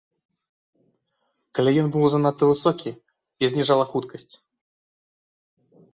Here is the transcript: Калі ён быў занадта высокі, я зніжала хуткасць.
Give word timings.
Калі 1.59 1.71
ён 1.83 1.87
быў 1.95 2.05
занадта 2.13 2.43
высокі, 2.53 2.89
я 3.47 3.53
зніжала 3.53 3.85
хуткасць. 3.93 4.29